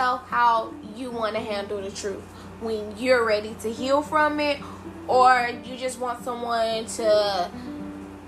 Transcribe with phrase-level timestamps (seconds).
[0.00, 2.22] yourself how you want to handle the truth
[2.60, 4.58] when you're ready to heal from it,
[5.06, 7.50] or you just want someone to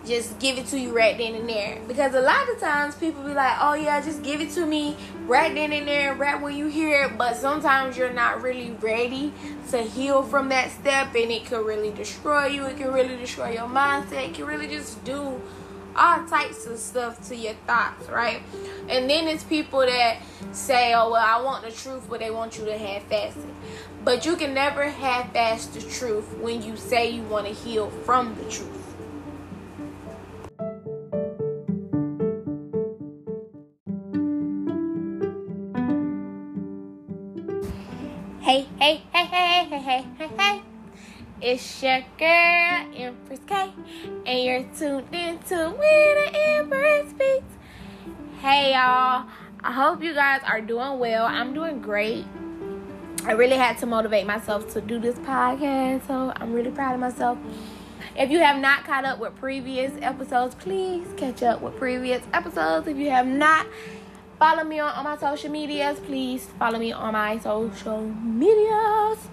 [0.04, 1.80] just give it to you right then and there.
[1.88, 4.96] Because a lot of times people be like, oh yeah, just give it to me
[5.26, 7.16] right then and there, right when you hear it.
[7.16, 9.32] But sometimes you're not really ready
[9.70, 12.66] to heal from that step and it could really destroy you.
[12.66, 14.28] It can really destroy your mindset.
[14.28, 15.40] It can really just do
[15.96, 18.42] all types of stuff to your thoughts, right?
[18.88, 20.18] And then it's people that
[20.52, 23.38] say, oh, well, I want the truth, but they want you to have fast.
[24.04, 27.90] But you can never have fast the truth when you say you want to heal
[28.04, 28.78] from the truth.
[38.40, 40.62] Hey, hey, hey, hey, hey, hey, hey, hey.
[41.40, 43.72] It's your girl, Empress K,
[44.26, 47.44] and you're tuned in to When the Empress Speaks.
[48.40, 49.26] Hey, y'all.
[49.64, 51.26] I hope you guys are doing well.
[51.26, 52.24] I'm doing great.
[53.24, 57.00] I really had to motivate myself to do this podcast, so I'm really proud of
[57.00, 57.38] myself.
[58.16, 62.88] If you have not caught up with previous episodes, please catch up with previous episodes.
[62.88, 63.66] If you have not,
[64.42, 66.00] Follow me on, on my social medias.
[66.00, 69.28] Please follow me on my social medias.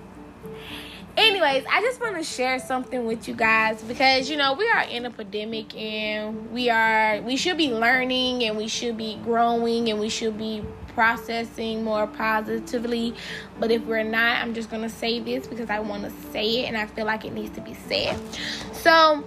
[1.18, 4.84] Anyways, I just want to share something with you guys because you know we are
[4.84, 9.90] in a pandemic and we are we should be learning and we should be growing
[9.90, 13.14] and we should be processing more positively.
[13.60, 16.68] But if we're not, I'm just gonna say this because I want to say it
[16.68, 18.18] and I feel like it needs to be said.
[18.74, 19.24] So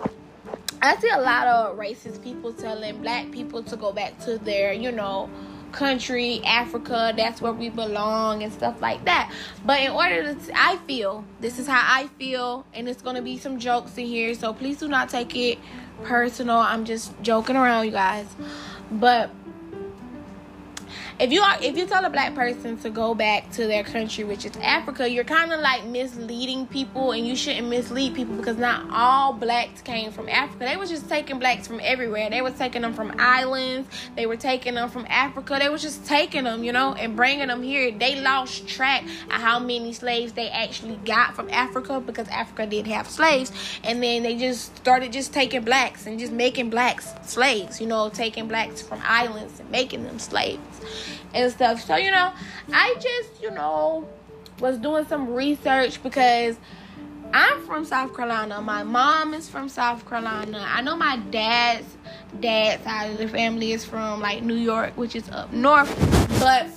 [0.80, 4.72] I see a lot of racist people telling black people to go back to their,
[4.72, 5.30] you know,
[5.72, 9.32] country, Africa, that's where we belong and stuff like that.
[9.64, 13.38] But in order to, I feel, this is how I feel, and it's gonna be
[13.38, 15.58] some jokes in here, so please do not take it
[16.02, 16.58] personal.
[16.58, 18.26] I'm just joking around, you guys.
[18.90, 19.30] But
[21.18, 24.24] if you are if you tell a black person to go back to their country
[24.24, 28.56] which is africa you're kind of like misleading people and you shouldn't mislead people because
[28.56, 30.64] not all blacks came from africa.
[30.64, 32.30] They were just taking blacks from everywhere.
[32.30, 33.88] They were taking them from islands.
[34.16, 35.56] They were taking them from africa.
[35.58, 37.90] They were just taking them you know and bringing them here.
[37.90, 42.86] They lost track of how many slaves they actually got from africa because africa did
[42.86, 43.52] have slaves.
[43.84, 48.08] And then they just started just taking blacks and just making blacks slaves you know
[48.08, 50.80] taking blacks from islands and making them slaves
[51.34, 51.80] and stuff.
[51.80, 52.32] So, you know,
[52.72, 54.08] I just, you know,
[54.60, 56.56] was doing some research because
[57.34, 58.60] I'm from South Carolina.
[58.60, 60.64] My mom is from South Carolina.
[60.68, 61.96] I know my dad's
[62.40, 65.90] dad's side of the family is from like New York, which is up north.
[66.38, 66.68] But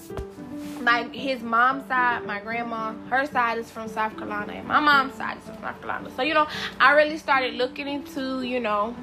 [0.81, 5.15] my his mom's side, my grandma, her side is from South Carolina, and my mom's
[5.15, 6.09] side is from South Carolina.
[6.15, 6.47] So you know,
[6.79, 8.95] I really started looking into you know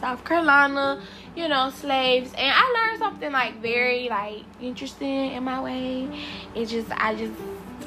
[0.00, 1.02] South Carolina,
[1.36, 2.32] you know, slaves.
[2.36, 6.26] And I learned something like very like interesting in my way.
[6.54, 7.32] It just I just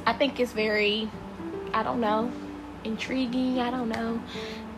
[0.06, 1.10] I think it's very
[1.74, 2.32] I don't know,
[2.84, 4.22] intriguing, I don't know.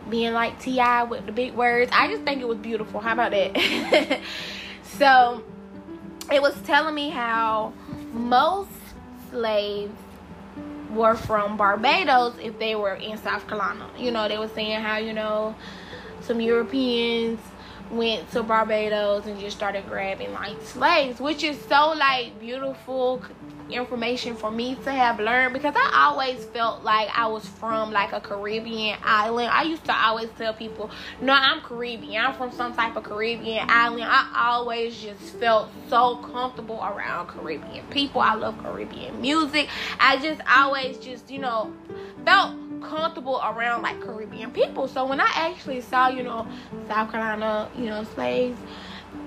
[0.08, 1.02] Being like T.I.
[1.04, 1.90] with the big words.
[1.92, 3.00] I just think it was beautiful.
[3.00, 4.20] How about that?
[4.84, 5.42] so
[6.32, 7.72] it was telling me how
[8.12, 8.70] most
[9.30, 9.92] slaves
[10.90, 13.90] were from Barbados if they were in South Carolina.
[13.98, 15.54] You know, they were saying how, you know,
[16.20, 17.40] some Europeans
[17.90, 23.22] went to Barbados and just started grabbing like slaves, which is so like beautiful
[23.70, 28.12] information for me to have learned because I always felt like I was from like
[28.12, 29.50] a Caribbean island.
[29.50, 32.24] I used to always tell people, no, I'm Caribbean.
[32.24, 34.04] I'm from some type of Caribbean island.
[34.06, 38.20] I always just felt so comfortable around Caribbean people.
[38.20, 39.68] I love Caribbean music.
[39.98, 41.72] I just always just, you know,
[42.24, 42.54] felt
[42.88, 44.88] comfortable around like Caribbean people.
[44.88, 46.46] So when I actually saw, you know,
[46.88, 48.58] South Carolina, you know, slaves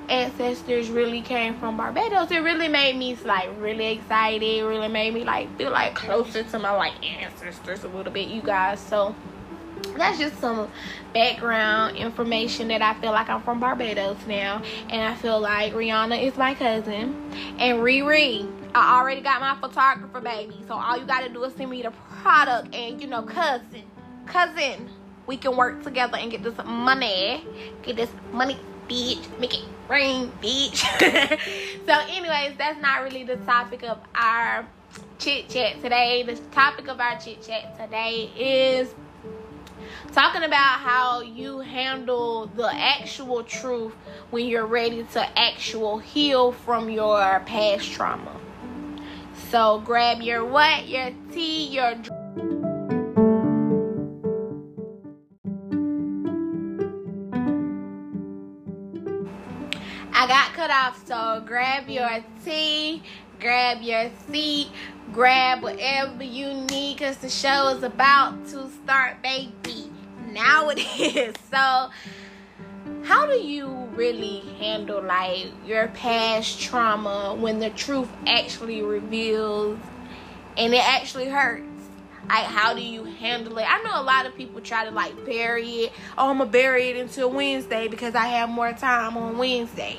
[0.09, 4.41] ancestors really came from Barbados, it really made me like really excited.
[4.43, 8.27] It really made me like feel like closer to my like ancestors a little bit,
[8.27, 8.79] you guys.
[8.79, 9.15] So
[9.97, 10.69] that's just some
[11.13, 16.21] background information that I feel like I'm from Barbados now, and I feel like Rihanna
[16.21, 18.47] is my cousin, and Riri.
[18.75, 20.55] I already got my photographer, baby.
[20.67, 23.83] So all you gotta do is send me the product, and you know, cousin,
[24.25, 24.89] cousin,
[25.27, 27.45] we can work together and get this money,
[27.83, 28.57] get this money,
[28.87, 30.77] bitch, make it rain, bitch.
[31.85, 34.65] so, anyways, that's not really the topic of our
[35.17, 36.23] chit chat today.
[36.23, 38.93] The topic of our chit chat today is
[40.11, 43.93] talking about how you handle the actual truth
[44.31, 48.35] when you're ready to actual heal from your past trauma.
[49.49, 52.09] So grab your what, your tea, your drink.
[60.13, 63.01] I got cut off, so grab your tea,
[63.39, 64.67] grab your seat,
[65.11, 69.89] grab whatever you need because the show is about to start, baby.
[70.27, 71.33] Now it is.
[71.49, 71.89] So,
[73.03, 79.79] how do you really handle like your past trauma when the truth actually reveals
[80.57, 81.65] and it actually hurts?
[82.27, 83.65] Like, how do you handle it?
[83.67, 85.93] I know a lot of people try to like bury it.
[86.17, 89.97] Oh, I'm gonna bury it until Wednesday because I have more time on Wednesday.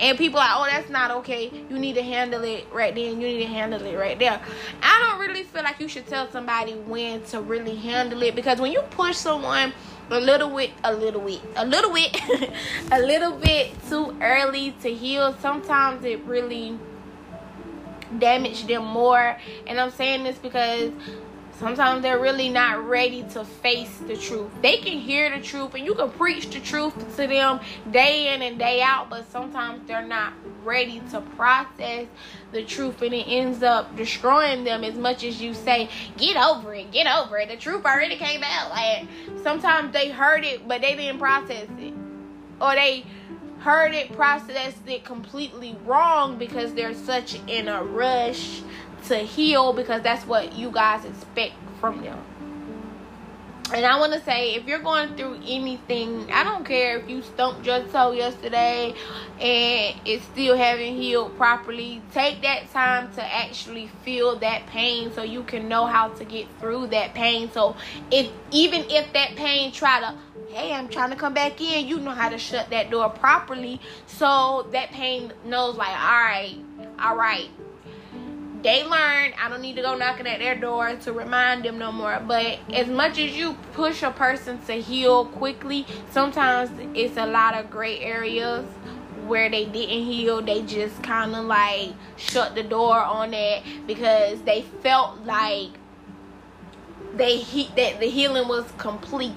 [0.00, 1.50] And people are, oh, that's not okay.
[1.68, 3.20] You need to handle it right then.
[3.20, 4.40] You need to handle it right there.
[4.82, 8.60] I don't really feel like you should tell somebody when to really handle it because
[8.60, 9.72] when you push someone
[10.10, 12.20] a little bit, a little bit, a little bit,
[12.92, 16.78] a little bit too early to heal, sometimes it really
[18.18, 19.36] damage them more.
[19.66, 20.92] And I'm saying this because
[21.58, 24.50] Sometimes they're really not ready to face the truth.
[24.60, 27.60] They can hear the truth and you can preach the truth to them
[27.90, 32.06] day in and day out, but sometimes they're not ready to process
[32.52, 35.88] the truth and it ends up destroying them as much as you say,
[36.18, 37.48] get over it, get over it.
[37.48, 38.68] The truth already came out.
[38.68, 39.08] Like
[39.42, 41.94] sometimes they heard it, but they didn't process it.
[42.60, 43.06] Or they
[43.60, 48.60] heard it, processed it completely wrong because they're such in a rush
[49.08, 52.18] to heal because that's what you guys expect from them.
[53.74, 57.20] And I want to say, if you're going through anything, I don't care if you
[57.22, 58.94] stumped your toe yesterday
[59.40, 62.00] and it still haven't healed properly.
[62.12, 66.46] Take that time to actually feel that pain so you can know how to get
[66.60, 67.50] through that pain.
[67.50, 67.74] So
[68.12, 70.14] if even if that pain try to,
[70.50, 73.80] hey, I'm trying to come back in, you know how to shut that door properly.
[74.06, 76.56] So that pain knows, like, all right,
[77.00, 77.50] all right,
[78.66, 81.92] they learned I don't need to go knocking at their door to remind them no
[81.92, 82.20] more.
[82.26, 87.54] But as much as you push a person to heal quickly, sometimes it's a lot
[87.54, 88.66] of gray areas
[89.28, 90.42] where they didn't heal.
[90.42, 95.70] They just kind of like shut the door on it because they felt like
[97.14, 99.32] they he- that the healing was complete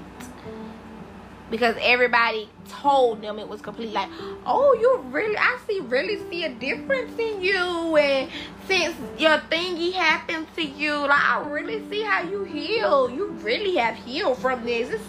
[1.50, 3.94] because everybody told them it was complete.
[3.94, 4.10] Like
[4.46, 8.30] oh you really i see really see a difference in you and
[8.68, 10.94] since your thingy happened to you.
[10.94, 13.10] Like i really see how you heal.
[13.10, 14.90] You really have healed from this.
[14.90, 15.04] It's,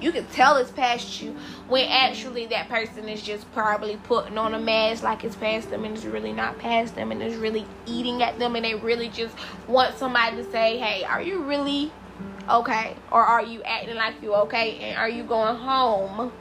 [0.00, 1.36] you can tell it's past you
[1.68, 5.84] when actually that person is just probably putting on a mask like it's past them
[5.84, 9.08] and it's really not past them and it's really eating at them and they really
[9.08, 9.34] just
[9.66, 11.90] want somebody to say hey are you really
[12.48, 12.96] okay?
[13.10, 14.78] Or are you acting like you okay?
[14.78, 16.32] And are you going home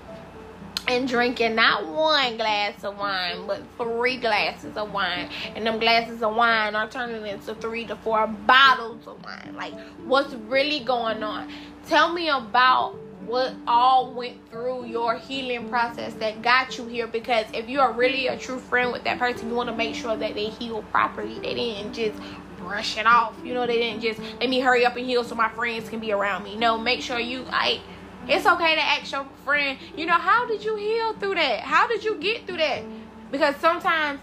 [0.88, 5.30] and drinking not one glass of wine but three glasses of wine?
[5.56, 9.54] And them glasses of wine are turning into three to four bottles of wine.
[9.56, 9.74] Like
[10.06, 11.52] what's really going on?
[11.88, 12.96] Tell me about
[13.26, 17.94] what all went through your healing process that got you here because if you are
[17.94, 20.82] really a true friend with that person you want to make sure that they heal
[20.92, 21.40] properly.
[21.40, 22.20] They didn't just
[22.72, 25.36] brush it off you know they didn't just let me hurry up and heal so
[25.36, 27.82] my friends can be around me no make sure you like
[28.28, 31.62] it's okay to ask your friend, you know, how did you heal through that?
[31.62, 32.84] How did you get through that?
[33.32, 34.20] Because sometimes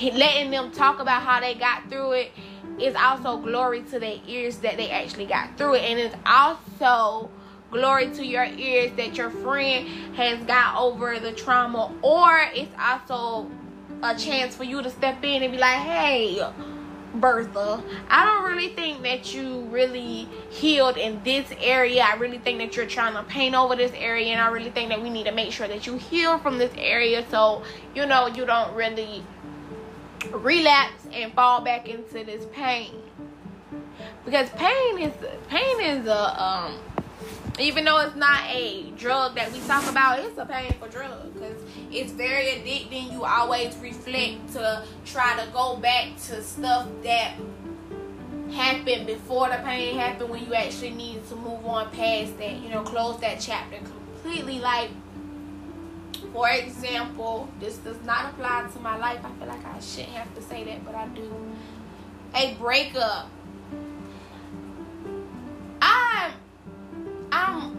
[0.00, 2.32] letting them talk about how they got through it
[2.80, 5.82] is also glory to their ears that they actually got through it.
[5.82, 7.30] And it's also
[7.70, 9.86] glory to your ears that your friend
[10.16, 11.92] has got over the trauma.
[12.00, 13.50] Or it's also
[14.02, 16.40] a chance for you to step in and be like, hey,
[17.14, 22.02] Bertha, I don't really think that you really healed in this area.
[22.02, 24.90] I really think that you're trying to paint over this area, and I really think
[24.90, 27.62] that we need to make sure that you heal from this area so
[27.94, 29.24] you know you don't really
[30.30, 32.92] relapse and fall back into this pain.
[34.24, 35.12] Because pain is
[35.48, 36.78] pain is a um
[37.58, 41.60] even though it's not a drug that we talk about, it's a painful drug because
[41.90, 43.12] it's very addicting.
[43.12, 47.34] You always reflect to try to go back to stuff that
[48.52, 52.70] happened before the pain happened when you actually needed to move on past that, you
[52.70, 54.58] know, close that chapter completely.
[54.58, 54.90] Like,
[56.32, 59.20] for example, this does not apply to my life.
[59.24, 61.30] I feel like I shouldn't have to say that, but I do.
[62.34, 63.30] A breakup.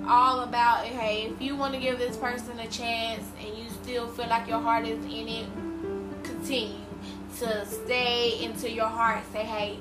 [0.10, 4.08] All about hey, if you want to give this person a chance and you still
[4.08, 5.48] feel like your heart is in it,
[6.24, 6.80] continue
[7.38, 9.24] to stay into your heart.
[9.32, 9.78] Say hey,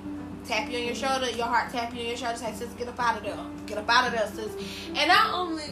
[0.47, 2.37] tap you on your shoulder, your heart tap you on your shoulder.
[2.37, 4.52] Say sis, get up out of there, get up out of there, sis.
[4.94, 5.64] And I only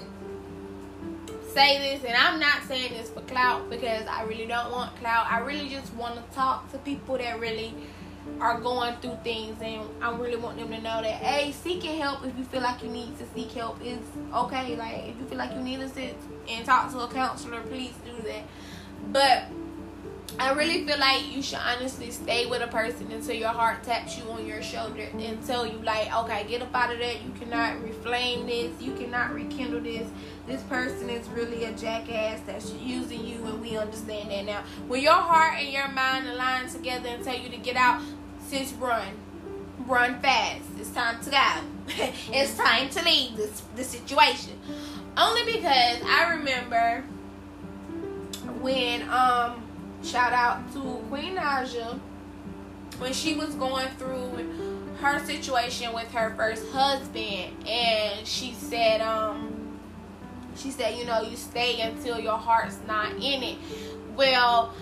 [1.52, 5.26] say this, and I'm not saying this for clout because I really don't want clout.
[5.30, 7.74] I really just want to talk to people that really
[8.40, 12.24] are going through things and I really want them to know that hey seeking help
[12.24, 13.98] if you feel like you need to seek help is
[14.34, 16.16] okay like if you feel like you need to sit
[16.48, 18.42] and talk to a counselor please do that
[19.10, 19.44] but
[20.38, 24.18] I really feel like you should honestly stay with a person until your heart taps
[24.18, 27.22] you on your shoulder and tell you like, okay, get up out of that.
[27.22, 28.82] You cannot reflame this.
[28.82, 30.06] You cannot rekindle this.
[30.46, 34.62] This person is really a jackass that's using you, and we understand that now.
[34.86, 38.02] When your heart and your mind align together and tell you to get out,
[38.48, 39.08] sis, run,
[39.86, 40.62] run fast.
[40.78, 41.46] It's time to go.
[42.32, 44.58] it's time to leave this the situation.
[45.16, 47.04] Only because I remember
[48.60, 49.62] when um
[50.06, 51.98] Shout out to Queen Naija
[52.98, 59.78] when she was going through her situation with her first husband and she said um
[60.54, 63.58] she said you know you stay until your heart's not in it
[64.14, 64.72] well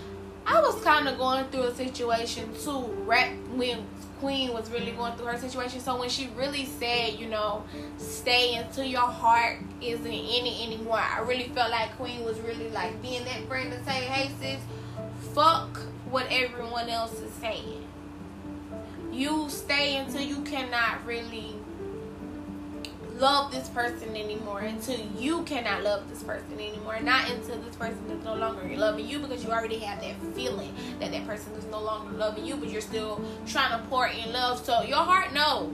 [0.45, 3.85] i was kind of going through a situation too right when
[4.19, 7.63] queen was really going through her situation so when she really said you know
[7.97, 12.69] stay until your heart isn't in it anymore i really felt like queen was really
[12.69, 14.61] like being that friend to say hey sis
[15.33, 17.83] fuck what everyone else is saying.
[19.11, 21.55] You stay until you cannot really
[23.17, 28.09] love this person anymore until you cannot love this person anymore not until this person
[28.09, 31.65] is no longer loving you because you already have that feeling that that person is
[31.65, 35.33] no longer loving you but you're still trying to pour in love so your heart
[35.33, 35.71] knows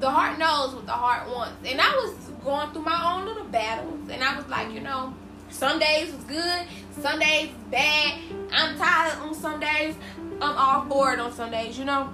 [0.00, 3.44] the heart knows what the heart wants and i was going through my own little
[3.44, 5.14] battles and i was like you know
[5.48, 6.66] some days was good,
[7.00, 8.20] some days bad.
[8.52, 9.94] I'm tired on some days.
[10.40, 12.12] I'm all bored on some days, you know.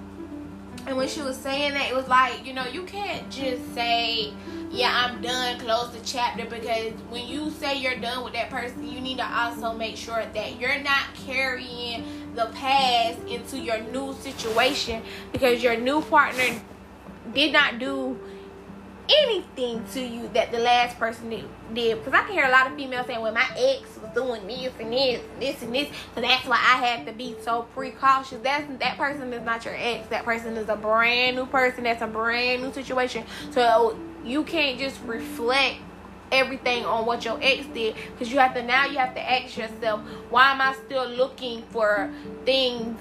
[0.87, 4.33] And when she was saying that, it was like, you know, you can't just say,
[4.71, 6.45] yeah, I'm done, close the chapter.
[6.45, 10.25] Because when you say you're done with that person, you need to also make sure
[10.35, 16.61] that you're not carrying the past into your new situation because your new partner
[17.35, 18.19] did not do
[19.19, 21.99] anything to you that the last person did.
[21.99, 24.73] Because I can hear a lot of females saying, well, my ex was doing this
[24.79, 25.89] and this and this and this.
[26.15, 28.41] So that's why I have to be so precautious.
[28.43, 30.09] That's, that person is not your ex.
[30.09, 31.85] That person is a brand new person.
[31.85, 33.25] That's a brand new situation.
[33.51, 35.79] So you can't just reflect
[36.31, 39.55] everything on what your ex did because you have to now you have to ask
[39.57, 40.01] yourself
[40.31, 42.11] why am i still looking for
[42.47, 42.99] things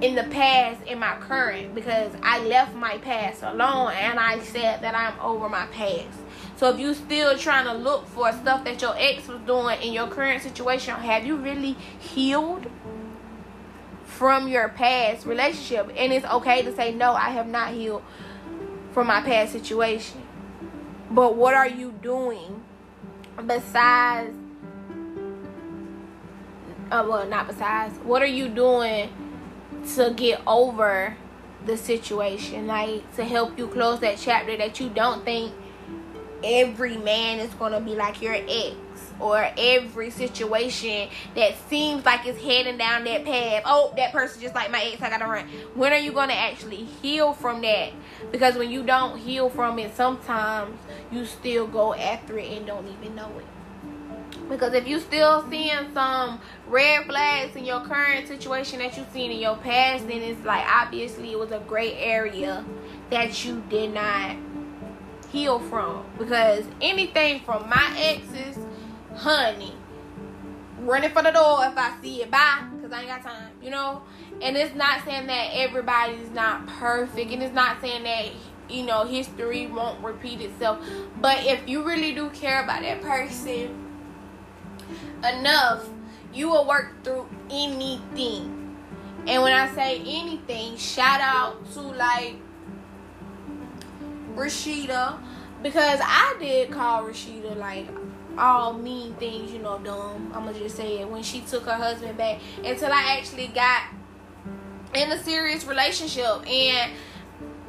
[0.00, 4.82] in the past in my current because I left my past alone and I said
[4.82, 6.18] that I'm over my past.
[6.56, 9.92] So if you're still trying to look for stuff that your ex was doing in
[9.92, 12.66] your current situation, have you really healed
[14.04, 15.90] from your past relationship?
[15.96, 18.02] And it's okay to say no, I have not healed
[18.92, 20.22] from my past situation.
[21.10, 22.62] But what are you doing
[23.46, 24.34] besides
[26.90, 27.98] uh, well, not besides.
[28.04, 29.10] What are you doing
[29.94, 31.16] to get over
[31.64, 35.52] the situation, like to help you close that chapter that you don't think
[36.44, 38.76] every man is gonna be like your ex
[39.18, 43.62] or every situation that seems like it's heading down that path.
[43.64, 45.46] Oh, that person just like my ex, I gotta run.
[45.74, 47.92] When are you gonna actually heal from that?
[48.30, 50.78] Because when you don't heal from it, sometimes
[51.10, 53.55] you still go after it and don't even know it.
[54.48, 59.30] Because if you still seeing some red flags in your current situation that you've seen
[59.30, 62.64] in your past, then it's like obviously it was a great area
[63.10, 64.36] that you did not
[65.30, 66.04] heal from.
[66.18, 68.58] Because anything from my exes,
[69.16, 69.74] honey,
[70.80, 72.30] running for the door if I see it.
[72.30, 74.02] Bye, because I ain't got time, you know.
[74.40, 78.26] And it's not saying that everybody's not perfect, and it's not saying that
[78.68, 80.78] you know history won't repeat itself.
[81.20, 83.85] But if you really do care about that person
[85.18, 85.88] enough,
[86.32, 88.76] you will work through anything.
[89.26, 92.36] And when I say anything, shout out to like
[94.34, 95.18] Rasheeda
[95.62, 97.88] because I did call Rasheeda like
[98.38, 100.30] all mean things, you know, dumb.
[100.34, 103.82] I'm gonna just say it when she took her husband back until I actually got
[104.94, 106.92] in a serious relationship and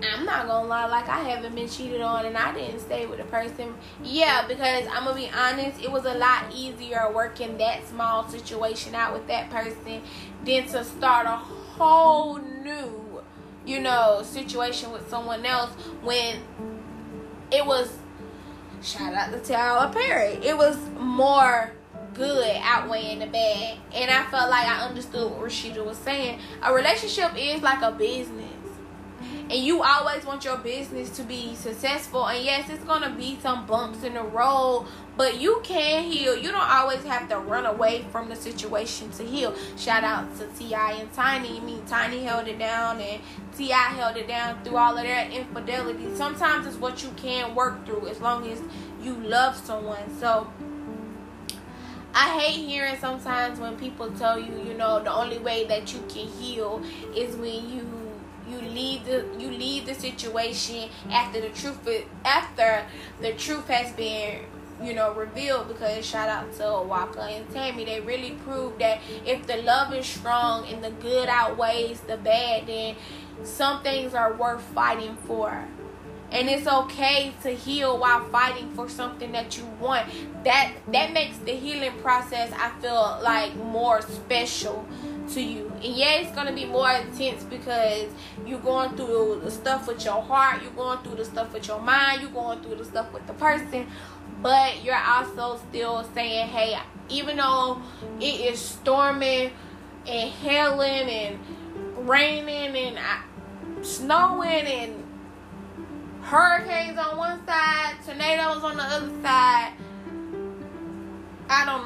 [0.03, 3.19] I'm not gonna lie, like I haven't been cheated on and I didn't stay with
[3.19, 3.73] a person.
[4.03, 8.93] Yeah, because I'm gonna be honest, it was a lot easier working that small situation
[8.93, 10.01] out with that person
[10.45, 13.23] than to start a whole new,
[13.65, 15.71] you know, situation with someone else
[16.03, 16.37] when
[17.51, 17.97] it was
[18.83, 20.33] shout out to Tyler Perry.
[20.45, 21.71] It was more
[22.13, 23.77] good outweighing the bad.
[23.93, 26.39] And I felt like I understood what Rasheeda was saying.
[26.61, 28.46] A relationship is like a business
[29.49, 32.25] and you always want your business to be successful.
[32.27, 36.35] And yes it's gonna be some bumps in the road but you can heal.
[36.37, 39.55] You don't always have to run away from the situation to heal.
[39.75, 40.91] Shout out to T.I.
[40.93, 41.57] and tiny.
[41.57, 43.21] I mean tiny held it down and
[43.57, 43.75] T.I.
[43.75, 46.15] held it down through all of their infidelity.
[46.15, 48.61] Sometimes it's what you can work through as long as
[49.01, 50.15] you love someone.
[50.19, 50.47] So
[52.13, 55.99] I hate hearing sometimes when people tell you, you know, the only way that you
[56.09, 56.81] can heal
[57.15, 58.06] is when you
[58.49, 61.79] you leave the you leave the situation after the truth
[62.25, 62.85] after
[63.21, 64.39] the truth has been
[64.81, 67.85] you know revealed because shout out to Waka and Tammy.
[67.85, 72.67] They really proved that if the love is strong and the good outweighs the bad
[72.67, 72.95] then
[73.43, 75.65] some things are worth fighting for.
[76.29, 80.07] And it's okay to heal while fighting for something that you want.
[80.43, 84.85] That that makes the healing process i feel like more special
[85.29, 88.07] to you and yeah it's gonna be more intense because
[88.45, 91.79] you're going through the stuff with your heart you're going through the stuff with your
[91.81, 93.87] mind you're going through the stuff with the person
[94.41, 96.77] but you're also still saying hey
[97.09, 97.81] even though
[98.19, 99.51] it is storming
[100.07, 101.39] and hailing and
[102.07, 105.03] raining and uh, snowing and
[106.21, 109.73] hurricanes on one side, tornadoes on the other side.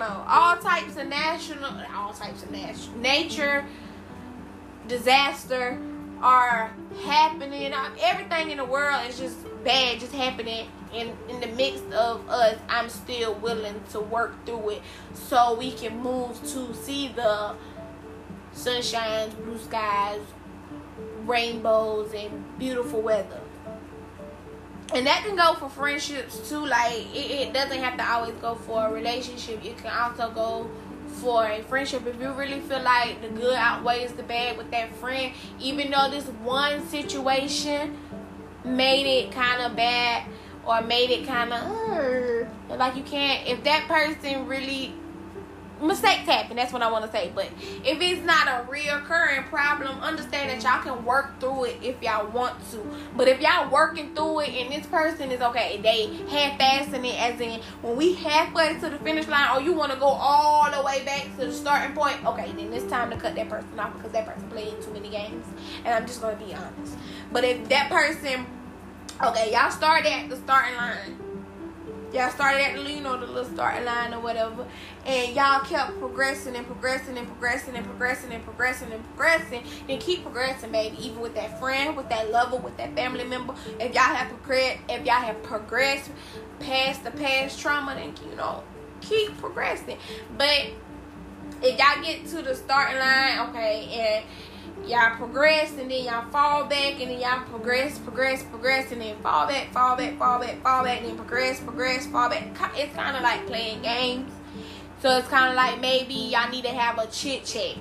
[0.01, 0.25] Know.
[0.27, 1.63] All types of national,
[1.96, 3.63] all types of national nature
[4.88, 5.77] disaster
[6.24, 6.74] are
[7.05, 7.72] happening.
[7.72, 10.67] Uh, everything in the world is just bad, just happening.
[10.91, 14.81] In in the midst of us, I'm still willing to work through it
[15.13, 17.53] so we can move to see the
[18.55, 20.22] sunshines, blue skies,
[21.27, 23.39] rainbows, and beautiful weather
[24.93, 26.65] and that can go for friendships too.
[26.65, 29.63] Like it, it, doesn't have to always go for a relationship.
[29.63, 30.69] It can also go
[31.07, 32.05] for a friendship.
[32.05, 36.10] If you really feel like the good outweighs the bad with that friend, even though
[36.10, 37.98] this one situation
[38.63, 40.25] made it kind of bad
[40.65, 43.48] or made it kind of uh, like you can't.
[43.48, 44.93] If that person really
[45.81, 46.55] mistakes happen.
[46.55, 47.31] That's what I want to say.
[47.33, 47.50] But
[47.83, 52.27] if it's not a reoccurring problem, understand that y'all can work through it if y'all
[52.27, 52.85] want to.
[53.15, 57.39] But if y'all working through it and this person is okay, they half-assing it, as
[57.39, 60.81] in when we halfway to the finish line, or you want to go all the
[60.83, 63.93] way back to the starting point, okay, then it's time to cut that person off
[63.93, 65.45] because that person played too many games.
[65.86, 66.97] And I'm just gonna be honest.
[67.32, 68.45] But if that person,
[69.23, 71.31] okay, y'all start at the starting line
[72.13, 74.65] y'all started at you know the little starting line or whatever,
[75.06, 80.02] and y'all kept progressing and progressing and progressing and progressing and progressing and progressing, and
[80.02, 80.97] keep progressing, baby.
[81.00, 83.56] Even with that friend, with that lover, with that family member.
[83.80, 86.12] If y'all have progressed, if y'all have progressed
[86.60, 88.63] past the past trauma, then you know
[89.02, 89.97] keep progressing.
[90.38, 90.67] But
[91.62, 94.26] if y'all get to the starting line, okay, and
[94.86, 99.15] y'all progress and then y'all fall back and then y'all progress, progress, progress and then
[99.21, 102.43] fall back, fall back, fall back, fall back, and then progress, progress, fall back.
[102.76, 104.32] It's kind of like playing games.
[105.02, 107.78] So it's kind of like maybe y'all need to have a chit chat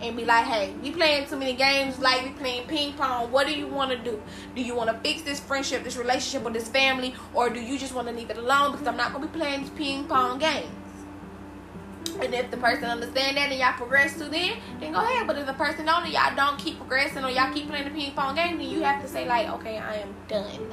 [0.00, 3.30] and be like, hey, we playing too many games like we playing ping pong.
[3.32, 4.22] What do you want to do?
[4.54, 7.78] Do you want to fix this friendship, this relationship, or this family, or do you
[7.78, 8.72] just want to leave it alone?
[8.72, 10.68] Because I'm not gonna be playing this ping pong game.
[12.20, 15.26] And if the person understand that and y'all progress to then, then go ahead.
[15.26, 17.90] But if the person don't and y'all don't keep progressing or y'all keep playing the
[17.90, 20.72] ping pong game, then you have to say like, okay, I am done.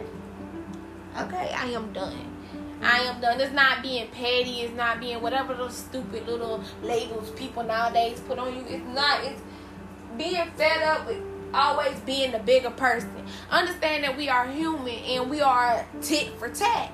[1.17, 2.35] Okay, I am done.
[2.81, 3.39] I am done.
[3.39, 4.61] It's not being petty.
[4.61, 8.63] It's not being whatever those stupid little labels people nowadays put on you.
[8.67, 9.23] It's not.
[9.23, 9.41] It's
[10.17, 11.21] being fed up with
[11.53, 13.11] always being the bigger person.
[13.49, 16.91] Understand that we are human and we are tit for tat.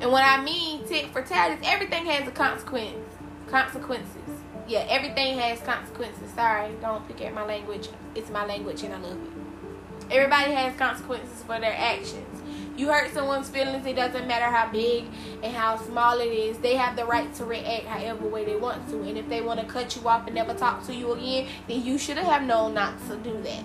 [0.00, 3.05] And what I mean tit for tat is everything has a consequence
[3.48, 4.42] consequences.
[4.68, 6.30] Yeah, everything has consequences.
[6.34, 7.88] Sorry, don't pick at my language.
[8.14, 10.10] It's my language and I love it.
[10.10, 12.42] Everybody has consequences for their actions.
[12.76, 15.06] You hurt someone's feelings, it doesn't matter how big
[15.42, 16.58] and how small it is.
[16.58, 19.02] They have the right to react however way they want to.
[19.02, 21.82] And if they want to cut you off and never talk to you again, then
[21.82, 23.64] you should have known not to do that.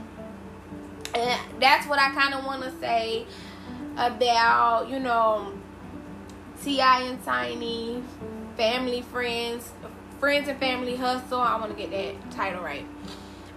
[1.13, 3.25] And that's what I kind of want to say
[3.97, 5.53] about, you know,
[6.63, 7.01] T.I.
[7.01, 8.01] and Tiny
[8.57, 9.71] family, friends,
[10.19, 11.41] friends and family hustle.
[11.41, 12.85] I want to get that title right.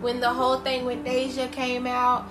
[0.01, 2.23] When the whole thing with Deyjah came out,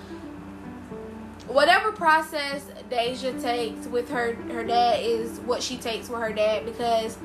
[1.46, 6.64] whatever process Deyjah takes with her her dad is what she takes with her dad
[6.64, 7.18] because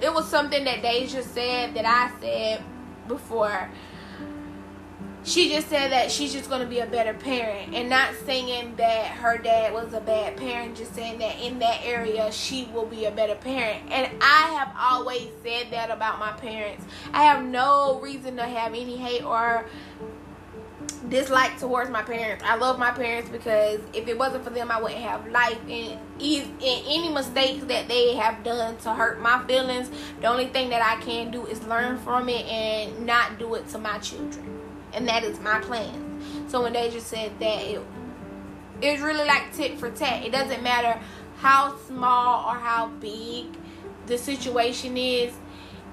[0.00, 2.62] it was something that Deyjah said that I said
[3.08, 3.68] before
[5.24, 8.76] she just said that she's just going to be a better parent and not saying
[8.76, 12.84] that her dad was a bad parent just saying that in that area she will
[12.84, 13.90] be a better parent.
[13.90, 16.84] And i have always said that about my parents.
[17.14, 19.64] I have no reason to have any hate or
[21.08, 22.44] dislike towards my parents.
[22.46, 25.58] I love my parents because if it wasn't for them i wouldn't have life.
[25.62, 30.68] And in any mistakes that they have done to hurt my feelings the only thing
[30.68, 34.53] that i can do is learn from it and not do it to my children
[34.94, 36.20] and that is my plan.
[36.48, 37.80] So when they just said that, it,
[38.80, 40.24] it's really like tit for tat.
[40.24, 41.00] It doesn't matter
[41.38, 43.46] how small or how big
[44.06, 45.32] the situation is.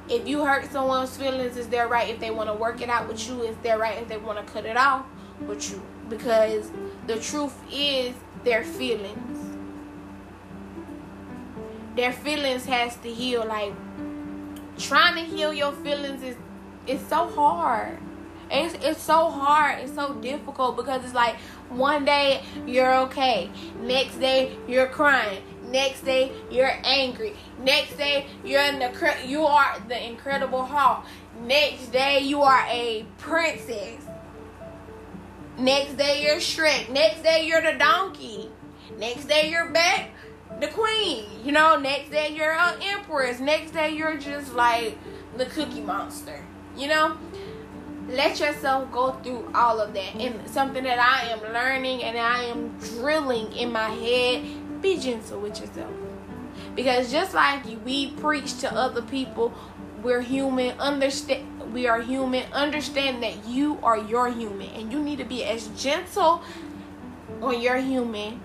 [0.09, 3.07] if you hurt someone's feelings, is their right if they want to work it out
[3.07, 3.43] with you?
[3.43, 5.05] Is their right if they want to cut it off
[5.47, 5.81] with you?
[6.09, 6.69] Because
[7.07, 9.57] the truth is their feelings.
[11.95, 13.45] Their feelings has to heal.
[13.45, 13.73] Like
[14.77, 16.35] trying to heal your feelings is
[16.87, 17.99] it's so hard.
[18.51, 19.79] It's, it's so hard.
[19.79, 21.35] It's so difficult because it's like
[21.69, 28.61] one day you're okay, next day you're crying, next day you're angry, next day you're
[28.61, 31.05] in the you are the Incredible Hulk,
[31.43, 34.03] next day you are a princess,
[35.57, 38.49] next day you're Shrek, next day you're the donkey,
[38.97, 40.09] next day you're back
[40.59, 41.25] the queen.
[41.43, 44.97] You know, next day you're an empress, next day you're just like
[45.37, 46.45] the cookie monster.
[46.77, 47.17] You know,
[48.11, 50.15] let yourself go through all of that.
[50.15, 55.39] And something that I am learning and I am drilling in my head be gentle
[55.39, 55.91] with yourself.
[56.75, 59.53] Because just like we preach to other people,
[60.01, 65.19] we're human, understand we are human, understand that you are your human and you need
[65.19, 66.41] to be as gentle
[67.41, 68.41] on your human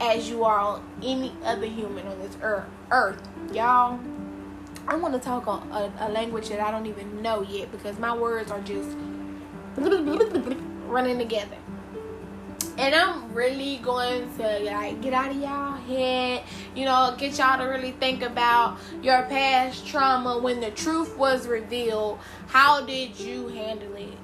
[0.00, 2.64] as you are on any other human on this earth.
[2.90, 3.20] earth.
[3.52, 4.00] Y'all
[4.88, 7.98] I want to talk on a, a, language that I don't even know yet because
[7.98, 8.96] my words are just
[10.86, 11.58] running together.
[12.78, 16.42] And I'm really going to like get out of y'all head,
[16.74, 21.46] you know, get y'all to really think about your past trauma when the truth was
[21.46, 22.18] revealed.
[22.46, 24.16] How did you handle it?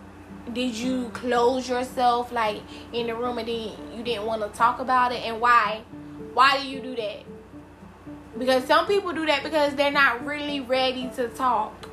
[0.54, 2.62] Did you close yourself like
[2.94, 5.22] in the room and then you didn't want to talk about it?
[5.26, 5.82] And why?
[6.32, 7.33] Why do you do that?
[8.38, 11.88] Because some people do that because they're not really ready to talk.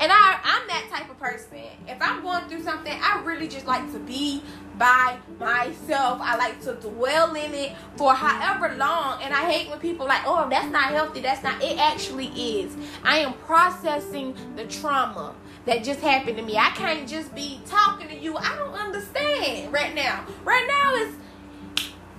[0.00, 1.58] And I, I'm that type of person.
[1.86, 4.42] If I'm going through something, I really just like to be
[4.78, 6.20] by myself.
[6.22, 9.22] I like to dwell in it for however long.
[9.22, 11.20] And I hate when people like, oh, that's not healthy.
[11.20, 11.62] That's not.
[11.62, 12.74] It actually is.
[13.04, 15.34] I am processing the trauma
[15.66, 16.56] that just happened to me.
[16.56, 18.38] I can't just be talking to you.
[18.38, 20.24] I don't understand right now.
[20.44, 21.14] Right now, it's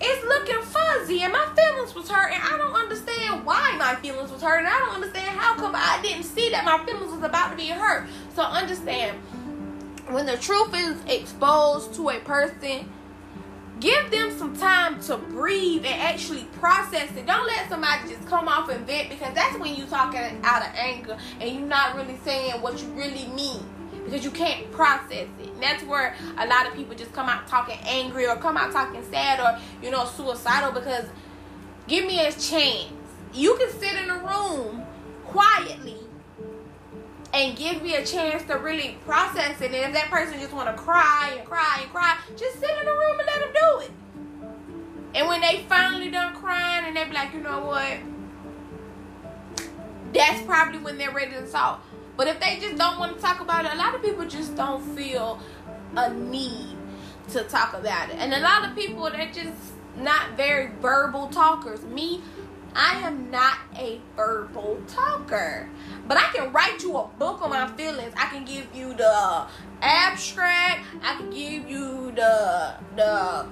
[0.01, 4.31] it's looking fuzzy and my feelings was hurt and I don't understand why my feelings
[4.31, 7.23] was hurt and I don't understand how come I didn't see that my feelings was
[7.23, 8.07] about to be hurt.
[8.35, 9.17] So understand
[10.09, 12.89] when the truth is exposed to a person,
[13.79, 17.25] give them some time to breathe and actually process it.
[17.25, 20.73] Don't let somebody just come off and vent because that's when you talking out of
[20.75, 23.63] anger and you're not really saying what you really mean
[24.11, 25.47] because you can't process it.
[25.47, 28.73] And that's where a lot of people just come out talking angry or come out
[28.73, 31.05] talking sad or, you know, suicidal because
[31.87, 32.91] give me a chance.
[33.33, 34.83] You can sit in a room
[35.25, 35.95] quietly
[37.33, 39.71] and give me a chance to really process it.
[39.71, 42.85] And if that person just want to cry and cry and cry, just sit in
[42.85, 43.91] the room and let them do it.
[45.15, 47.97] And when they finally done crying and they be like, you know what?
[50.13, 51.85] That's probably when they're ready to talk.
[52.17, 54.55] But if they just don't want to talk about it, a lot of people just
[54.55, 55.39] don't feel
[55.95, 56.77] a need
[57.29, 58.15] to talk about it.
[58.19, 61.83] And a lot of people they're just not very verbal talkers.
[61.83, 62.21] Me,
[62.75, 65.69] I am not a verbal talker.
[66.07, 68.13] But I can write you a book on my feelings.
[68.17, 69.45] I can give you the
[69.81, 70.85] abstract.
[71.03, 73.47] I can give you the the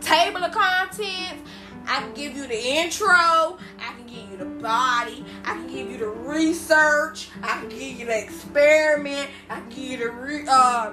[0.00, 1.48] table of contents.
[1.86, 3.08] I can give you the intro.
[3.08, 5.24] I can give you the body.
[5.44, 7.30] I can give you the research.
[7.42, 9.28] I can give you the experiment.
[9.48, 10.92] I can give you the re- uh,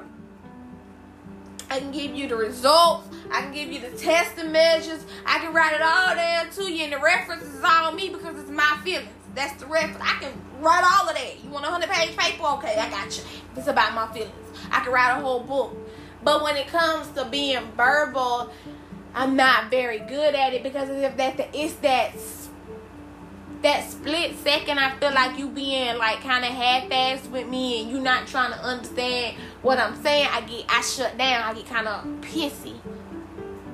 [1.69, 3.07] I can give you the results.
[3.31, 5.05] I can give you the testing measures.
[5.25, 8.39] I can write it all down to you, and the references is all me because
[8.39, 9.09] it's my feelings.
[9.33, 10.01] That's the reference.
[10.01, 11.43] I can write all of that.
[11.43, 12.43] You want a hundred page paper?
[12.43, 13.23] Okay, I got you.
[13.57, 14.33] It's about my feelings.
[14.71, 15.75] I can write a whole book.
[16.23, 18.51] But when it comes to being verbal
[19.15, 22.19] I'm not very good at it because if that it's that
[23.65, 27.89] that split second I feel like you being like kind of half-assed with me and
[27.89, 30.28] you not trying to understand what I'm saying.
[30.32, 31.41] I get I shut down.
[31.41, 32.75] I get kind of pissy.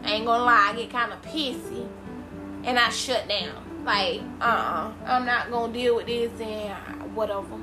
[0.03, 0.69] I ain't gonna lie.
[0.71, 1.89] I get kind of pissy
[2.63, 3.83] and I shut down.
[3.83, 7.57] Like uh uh-uh, I'm not gonna deal with this and whatever,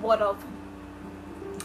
[0.00, 0.38] whatever.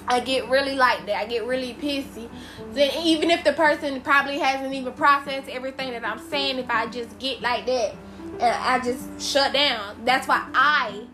[0.08, 1.18] I get really like that.
[1.18, 2.30] I get really pissy.
[2.74, 6.88] Then even if the person probably hasn't even processed everything that I'm saying, if I
[6.88, 7.94] just get like that
[8.40, 11.06] and I just shut down, that's why I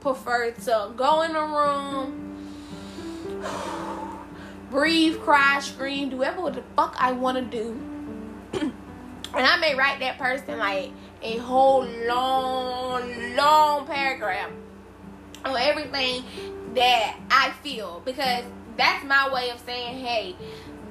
[0.00, 2.54] prefer to go in a room,
[4.70, 7.80] breathe, cry, scream, do whatever the fuck I want to do.
[8.60, 8.72] and
[9.34, 10.92] I may write that person like
[11.22, 14.50] a whole long, long paragraph
[15.44, 16.24] on everything
[16.74, 18.44] that I feel because
[18.76, 20.36] that's my way of saying, hey,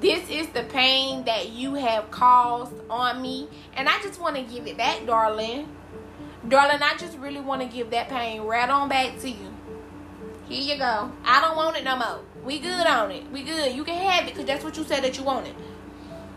[0.00, 4.42] this is the pain that you have caused on me, and I just want to
[4.42, 5.68] give it back, darling.
[6.48, 9.54] Darling, I just really want to give that pain right on back to you.
[10.48, 11.12] Here you go.
[11.24, 12.20] I don't want it no more.
[12.44, 13.30] We good on it.
[13.30, 13.74] We good.
[13.74, 15.54] You can have it because that's what you said that you wanted.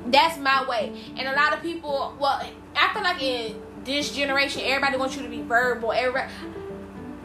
[0.07, 0.93] That's my way.
[1.17, 2.45] And a lot of people, well,
[2.75, 5.93] I feel like in this generation, everybody wants you to be verbal.
[5.93, 6.31] Everybody,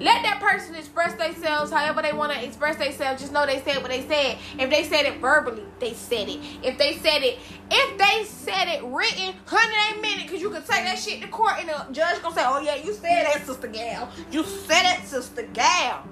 [0.00, 3.20] let that person express themselves however they want to express themselves.
[3.20, 4.38] Just know they said what they said.
[4.58, 6.40] If they said it verbally, they said it.
[6.62, 7.38] If they said it,
[7.70, 10.30] if they said it written, honey, they meant it.
[10.30, 12.76] Cause you can take that shit to court and the judge gonna say, "Oh yeah,
[12.76, 14.10] you said that, sister gal.
[14.30, 16.06] You said it, sister gal."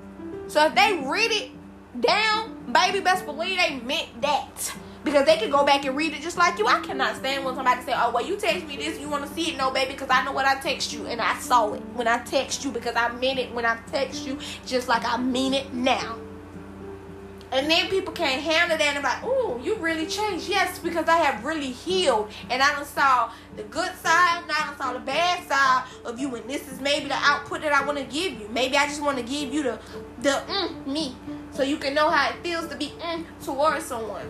[0.49, 1.51] So if they read it
[2.01, 4.75] down, baby, best believe they meant that
[5.07, 6.67] because they can go back and read it just like you.
[6.67, 9.33] I cannot stand when somebody say, "Oh, well, you text me this, you want to
[9.33, 11.83] see it?" No, baby, because I know what I text you and I saw it
[11.95, 15.17] when I text you because I meant it when I text you, just like I
[15.17, 16.19] mean it now.
[17.53, 21.19] And then people can't handle that and like, "Oh, you really changed." Yes, because I
[21.19, 25.85] have really healed and I saw the good side, and I saw the bad side
[26.05, 28.49] of you, and this is maybe the output that I want to give you.
[28.53, 29.79] Maybe I just want to give you the
[30.19, 31.15] the mm, me,
[31.53, 34.29] so you can know how it feels to be mm, towards someone.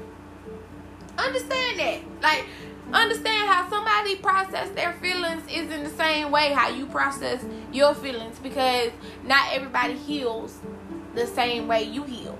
[1.18, 2.00] Understand that.
[2.22, 2.46] Like,
[2.92, 7.94] understand how somebody process their feelings is in the same way how you process your
[7.94, 8.92] feelings because
[9.24, 10.58] not everybody heals
[11.14, 12.38] the same way you heal.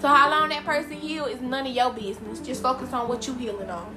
[0.00, 2.40] So how long that person heal is none of your business.
[2.40, 3.94] Just focus on what you healing on.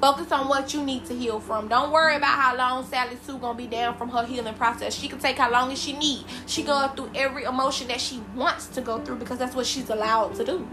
[0.00, 1.68] Focus on what you need to heal from.
[1.68, 4.94] Don't worry about how long Sally Sue gonna be down from her healing process.
[4.94, 6.24] She can take how long as she need.
[6.46, 9.88] She going through every emotion that she wants to go through because that's what she's
[9.88, 10.68] allowed to do.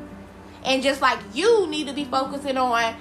[0.66, 2.96] And just like you need to be focusing on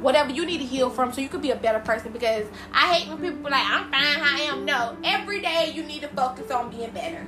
[0.00, 2.94] whatever you need to heal from so you could be a better person because I
[2.94, 4.64] hate when people be like I'm fine how I am.
[4.64, 4.96] No.
[5.04, 7.26] Every day you need to focus on being better.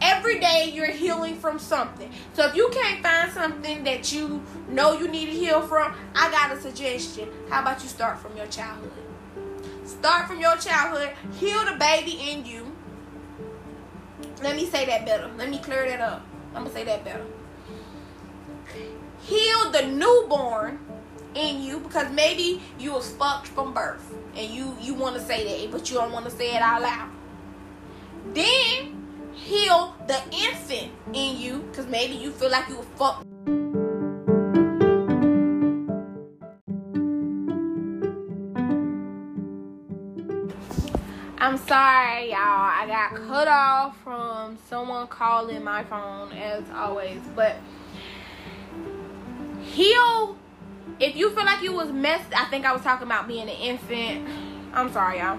[0.00, 2.10] Every day you're healing from something.
[2.32, 6.30] So if you can't find something that you know you need to heal from, I
[6.30, 7.28] got a suggestion.
[7.48, 8.90] How about you start from your childhood?
[9.84, 11.10] Start from your childhood.
[11.38, 12.72] Heal the baby in you.
[14.42, 15.30] Let me say that better.
[15.36, 16.26] Let me clear that up.
[16.54, 17.24] I'm gonna say that better
[19.22, 20.78] heal the newborn
[21.34, 25.62] in you because maybe you was fucked from birth and you you want to say
[25.62, 27.10] that but you don't want to say it out loud
[28.34, 33.26] then heal the infant in you because maybe you feel like you were fucked
[41.38, 42.38] I'm sorry, y'all.
[42.38, 47.56] I got cut off from someone calling my phone as always, but
[49.72, 50.36] heal.
[51.00, 53.48] If you feel like you was messed i think i was talking about being an
[53.48, 54.28] infant.
[54.72, 55.38] I'm sorry y'all.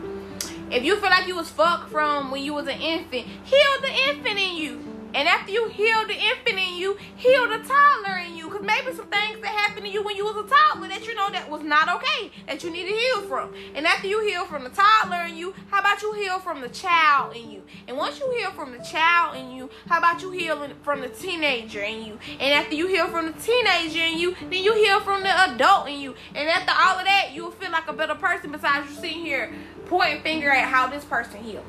[0.72, 3.92] If you feel like you was fucked from when you was an infant heal the
[4.10, 4.94] infant in you.
[5.16, 8.43] And after you heal the infant in you, heal the toddler in you.
[8.64, 11.30] Maybe some things that happened to you when you was a toddler that you know
[11.32, 13.54] that was not okay, that you need to heal from.
[13.76, 16.70] And after you heal from the toddler in you, how about you heal from the
[16.70, 17.64] child in you?
[17.90, 21.10] And once you heal from the child in you, how about you heal from the
[21.10, 22.18] teenager in you?
[22.40, 25.90] And after you heal from the teenager in you, then you heal from the adult
[25.90, 26.16] in you.
[26.34, 29.54] And after all of that, you'll feel like a better person besides you sitting here
[29.88, 31.66] pointing finger at how this person healed.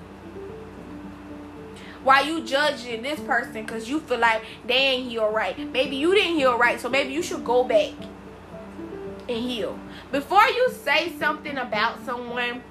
[2.04, 5.58] Why you judging this person because you feel like they ain't heal right?
[5.58, 7.92] Maybe you didn't heal right, so maybe you should go back
[9.28, 9.78] and heal.
[10.12, 12.62] Before you say something about someone,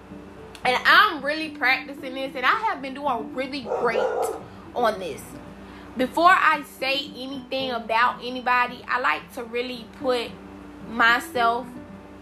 [0.64, 4.00] and I'm really practicing this, and I have been doing really great
[4.76, 5.22] on this.
[5.98, 10.30] Before I say anything about anybody, I like to really put
[10.90, 11.68] myself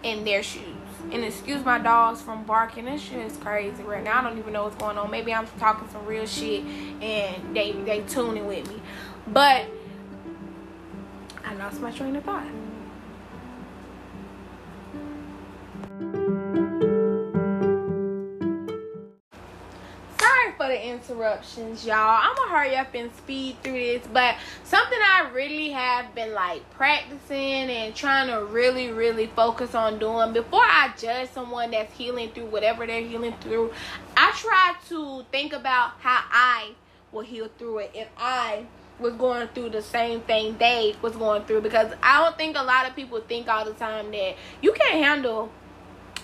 [0.04, 0.81] in their shoes.
[1.12, 2.86] And excuse my dogs from barking.
[2.86, 4.20] This shit is crazy right now.
[4.20, 5.12] I don't even know what's going on.
[5.12, 8.82] Maybe I'm talking some real shit and they they tuning with me.
[9.28, 9.66] But
[11.44, 12.46] I lost my train of thought.
[20.62, 22.20] For the interruptions, y'all.
[22.22, 26.70] I'm gonna hurry up and speed through this, but something I really have been like
[26.76, 32.30] practicing and trying to really, really focus on doing before I judge someone that's healing
[32.30, 33.74] through whatever they're healing through,
[34.16, 36.74] I try to think about how I
[37.12, 38.66] will heal through it if I
[39.00, 42.62] was going through the same thing they was going through because I don't think a
[42.62, 45.50] lot of people think all the time that you can't handle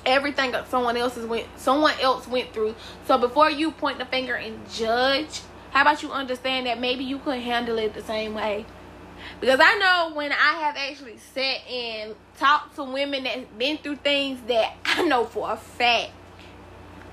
[0.07, 2.73] everything that someone else went someone else went through.
[3.05, 5.41] So before you point the finger and judge,
[5.71, 8.65] how about you understand that maybe you couldn't handle it the same way?
[9.39, 13.97] Because I know when I have actually sat and talked to women that's been through
[13.97, 16.11] things that I know for a fact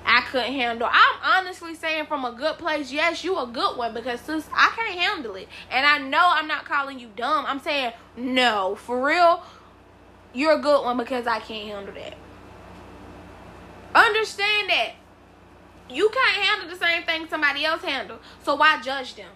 [0.06, 0.88] I couldn't handle.
[0.90, 4.70] I'm honestly saying from a good place, yes, you a good one because sis, I
[4.76, 5.48] can't handle it.
[5.70, 7.46] And I know I'm not calling you dumb.
[7.46, 9.42] I'm saying no, for real,
[10.34, 12.16] you're a good one because I can't handle that.
[13.94, 14.92] Understand that
[15.88, 18.18] you can't handle the same thing somebody else handle.
[18.42, 19.30] So why judge them?